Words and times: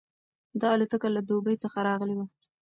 دا 0.61 0.69
الوتکه 0.75 1.07
له 1.15 1.21
دوبۍ 1.29 1.55
څخه 1.63 1.79
راغلې 1.87 2.15
وه. 2.17 2.25